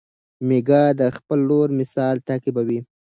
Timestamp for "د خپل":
0.99-1.39